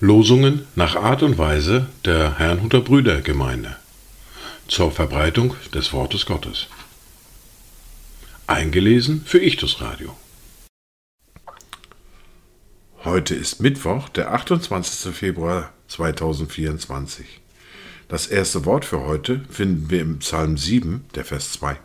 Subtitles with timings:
[0.00, 3.76] Losungen nach Art und Weise der Herrnhuter Brüdergemeinde
[4.66, 6.68] zur Verbreitung des Wortes Gottes.
[8.46, 10.16] Eingelesen für Ichtus Radio.
[13.04, 15.14] Heute ist Mittwoch, der 28.
[15.14, 17.26] Februar 2024.
[18.08, 21.76] Das erste Wort für heute finden wir im Psalm 7, der Vers 2.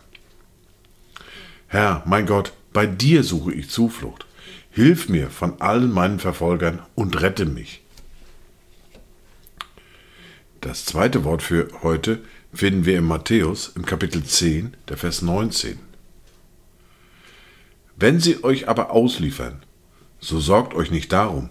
[1.76, 4.26] Herr, mein Gott, bei dir suche ich Zuflucht.
[4.72, 7.82] Hilf mir von allen meinen Verfolgern und rette mich.
[10.62, 12.22] Das zweite Wort für heute
[12.54, 15.78] finden wir in Matthäus im Kapitel 10, der Vers 19.
[17.98, 19.62] Wenn sie euch aber ausliefern,
[20.22, 21.50] so sorgt euch nicht darum,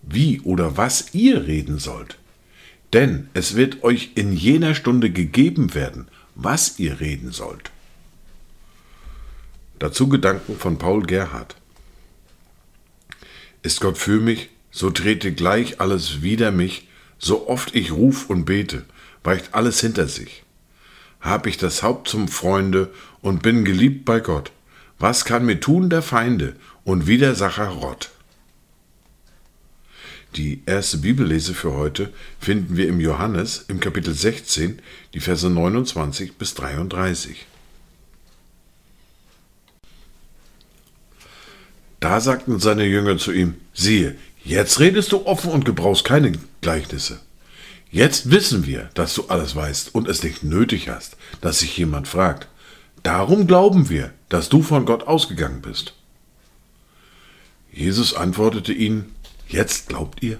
[0.00, 2.16] wie oder was ihr reden sollt.
[2.94, 7.72] Denn es wird euch in jener Stunde gegeben werden, was ihr reden sollt.
[9.78, 11.54] Dazu Gedanken von Paul Gerhard.
[13.62, 18.46] Ist Gott für mich, so trete gleich alles wider mich, so oft ich ruf und
[18.46, 18.84] bete,
[19.22, 20.44] weicht alles hinter sich.
[21.20, 24.50] Hab ich das Haupt zum Freunde und bin geliebt bei Gott.
[24.98, 28.10] Was kann mir tun der Feinde und Widersacher Rott?
[30.36, 34.80] Die erste Bibellese für heute finden wir im Johannes im Kapitel 16,
[35.12, 37.46] die Verse 29 bis 33.
[42.08, 47.18] Da sagten seine Jünger zu ihm, siehe, Jetzt redest du offen und gebrauchst keine Gleichnisse.
[47.90, 52.06] Jetzt wissen wir, dass du alles weißt und es nicht nötig hast, dass sich jemand
[52.06, 52.46] fragt.
[53.02, 55.94] Darum glauben wir, dass du von Gott ausgegangen bist.
[57.72, 59.12] Jesus antwortete ihnen,
[59.48, 60.38] Jetzt glaubt ihr?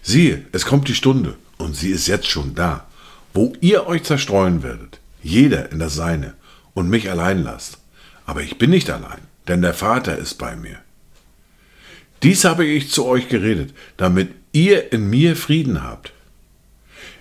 [0.00, 2.86] Siehe, es kommt die Stunde, und sie ist jetzt schon da,
[3.34, 6.32] wo ihr euch zerstreuen werdet, jeder in das Seine,
[6.72, 7.76] und mich allein lasst.
[8.24, 9.20] Aber ich bin nicht allein,
[9.50, 10.78] denn der Vater ist bei mir.
[12.22, 16.12] Dies habe ich zu euch geredet, damit ihr in mir Frieden habt.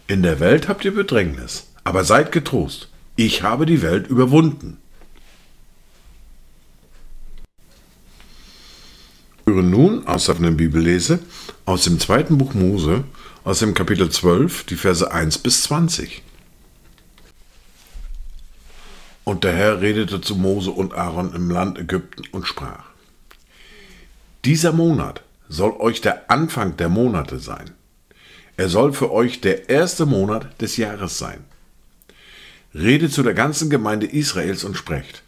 [0.07, 4.77] In der Welt habt ihr Bedrängnis, aber seid getrost, ich habe die Welt überwunden.
[9.45, 11.19] Wir hören nun aus einer Bibellese
[11.65, 13.05] aus dem zweiten Buch Mose,
[13.43, 16.21] aus dem Kapitel 12, die Verse 1 bis 20.
[19.23, 22.89] Und der Herr redete zu Mose und Aaron im Land Ägypten und sprach:
[24.45, 27.71] dieser Monat soll euch der Anfang der Monate sein.
[28.55, 31.43] Er soll für euch der erste Monat des Jahres sein.
[32.73, 35.23] Redet zu der ganzen Gemeinde Israels und sprecht.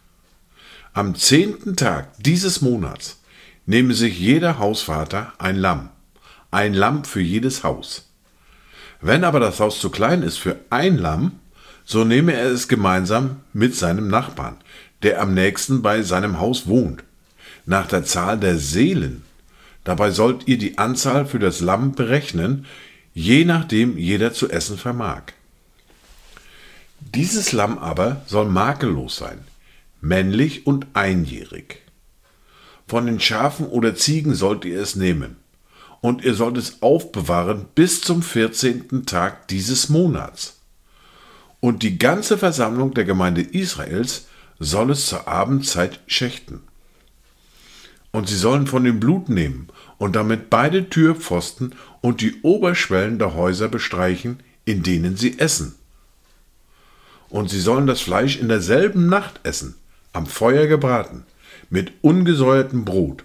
[0.94, 3.20] Am zehnten Tag dieses Monats
[3.66, 5.90] nehme sich jeder Hausvater ein Lamm,
[6.50, 8.08] ein Lamm für jedes Haus.
[9.02, 11.38] Wenn aber das Haus zu klein ist für ein Lamm,
[11.92, 14.56] so nehme er es gemeinsam mit seinem Nachbarn,
[15.02, 17.04] der am nächsten bei seinem Haus wohnt
[17.66, 19.22] nach der Zahl der Seelen.
[19.84, 22.66] Dabei sollt ihr die Anzahl für das Lamm berechnen,
[23.14, 25.22] je nachdem jeder zu essen vermag.
[27.00, 29.38] Dieses Lamm aber soll makellos sein,
[30.00, 31.78] männlich und einjährig.
[32.86, 35.36] Von den Schafen oder Ziegen sollt ihr es nehmen,
[36.00, 40.61] und ihr sollt es aufbewahren bis zum vierzehnten Tag dieses Monats.
[41.62, 44.26] Und die ganze Versammlung der Gemeinde Israels
[44.58, 46.60] soll es zur Abendzeit schächten.
[48.10, 53.34] Und sie sollen von dem Blut nehmen und damit beide Türpfosten und die Oberschwellen der
[53.34, 55.76] Häuser bestreichen, in denen sie essen.
[57.28, 59.76] Und sie sollen das Fleisch in derselben Nacht essen,
[60.12, 61.22] am Feuer gebraten,
[61.70, 63.22] mit ungesäuertem Brot,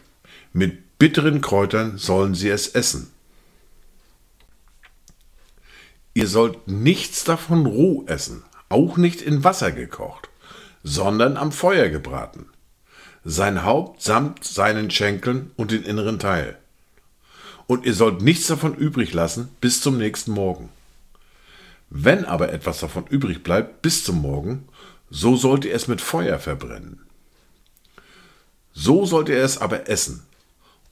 [0.54, 3.10] mit bitteren Kräutern sollen sie es essen.
[6.18, 10.30] Ihr sollt nichts davon roh essen, auch nicht in Wasser gekocht,
[10.82, 12.48] sondern am Feuer gebraten
[13.30, 16.58] sein Haupt samt seinen Schenkeln und den inneren Teil.
[17.68, 20.70] Und ihr sollt nichts davon übrig lassen bis zum nächsten Morgen.
[21.92, 24.68] Wenn aber etwas davon übrig bleibt bis zum Morgen,
[25.12, 27.02] so sollt ihr es mit Feuer verbrennen.
[28.74, 30.24] So sollt ihr es aber essen,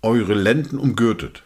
[0.03, 1.41] eure Lenden umgürtet,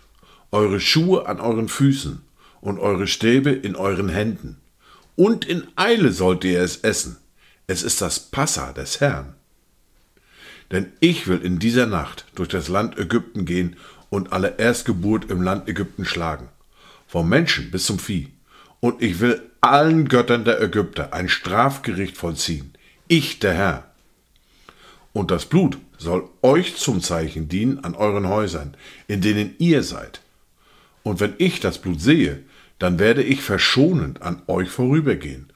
[0.52, 2.24] eure Schuhe an euren Füßen
[2.62, 4.58] und eure Stäbe in euren Händen.
[5.16, 7.18] Und in Eile sollt ihr es essen.
[7.68, 9.36] Es ist das Passa des Herrn.
[10.72, 13.76] Denn ich will in dieser Nacht durch das Land Ägypten gehen
[14.10, 16.50] und alle Erstgeburt im Land Ägypten schlagen,
[17.08, 18.30] vom Menschen bis zum Vieh.
[18.80, 22.74] Und ich will allen Göttern der Ägypter ein Strafgericht vollziehen.
[23.08, 23.92] Ich, der Herr.
[25.12, 28.76] Und das Blut soll euch zum Zeichen dienen an euren Häusern,
[29.08, 30.22] in denen ihr seid.
[31.04, 32.44] Und wenn ich das Blut sehe,
[32.80, 35.52] dann werde ich verschonend an euch vorübergehen.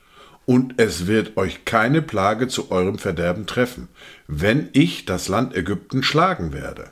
[0.46, 3.88] und es wird euch keine Plage zu eurem Verderben treffen,
[4.28, 6.92] wenn ich das Land Ägypten schlagen werde.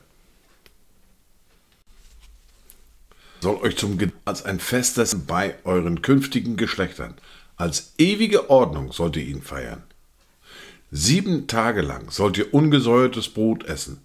[3.42, 7.16] Soll euch zum als ein Festes bei euren künftigen Geschlechtern,
[7.58, 9.84] als ewige Ordnung sollt ihr ihn feiern.
[10.92, 14.02] Sieben Tage lang sollt ihr ungesäuertes Brot essen,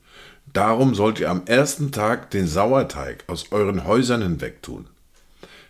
[0.53, 4.89] darum sollt ihr am ersten Tag den Sauerteig aus euren Häusern hinwegtun.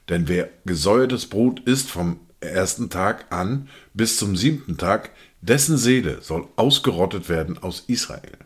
[0.08, 5.10] Denn wer gesäuertes Brot isst vom ersten Tag an bis zum siebten Tag,
[5.40, 8.38] dessen Seele soll ausgerottet werden aus Israel.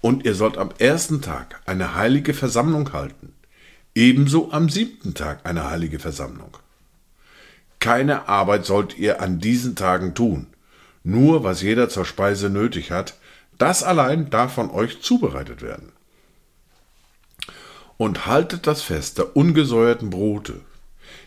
[0.00, 3.32] Und ihr sollt am ersten Tag eine heilige Versammlung halten,
[3.94, 6.56] ebenso am siebten Tag eine heilige Versammlung.
[7.78, 10.46] Keine Arbeit sollt ihr an diesen Tagen tun,
[11.04, 13.14] nur was jeder zur Speise nötig hat,
[13.58, 15.92] das allein darf von euch zubereitet werden.
[17.96, 20.60] Und haltet das Fest der ungesäuerten Brote,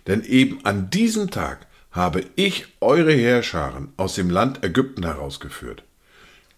[0.07, 5.83] denn eben an diesem Tag habe ich eure Heerscharen aus dem Land Ägypten herausgeführt.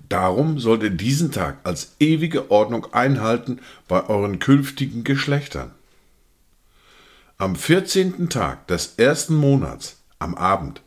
[0.09, 5.71] Darum sollt ihr diesen Tag als ewige Ordnung einhalten bei euren künftigen Geschlechtern.
[7.38, 10.81] Am vierzehnten Tag des ersten Monats, am Abend,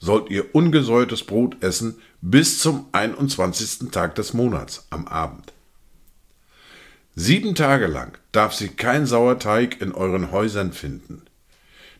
[0.00, 5.52] sollt ihr ungesäuertes Brot essen bis zum einundzwanzigsten Tag des Monats, am Abend.
[7.14, 11.22] Sieben Tage lang darf sich kein Sauerteig in euren Häusern finden.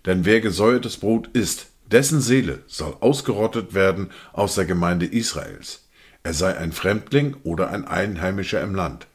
[0.06, 5.82] Denn wer gesäuertes Brot isst, dessen Seele soll ausgerottet werden aus der Gemeinde Israels.
[6.22, 9.06] Er sei ein Fremdling oder ein Einheimischer im Land.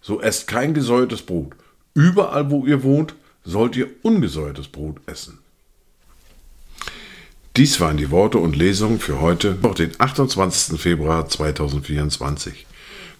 [0.00, 1.54] So esst kein gesäuertes Brot.
[1.94, 3.14] Überall, wo ihr wohnt,
[3.44, 5.38] sollt ihr ungesäuertes Brot essen.
[7.56, 10.80] Dies waren die Worte und Lesungen für heute, den 28.
[10.80, 12.66] Februar 2024.